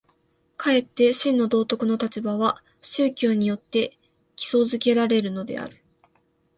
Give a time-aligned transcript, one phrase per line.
[0.57, 3.99] かえって真の道徳の立場は宗教によって
[4.35, 5.77] 基礎附けられるのである。